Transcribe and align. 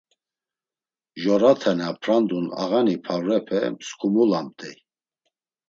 Mjorate 1.17 1.71
na 1.79 1.89
prandun, 2.01 2.45
ağani 2.61 2.95
pavrepe 3.05 3.57
msǩumulamt̆ey. 3.73 4.75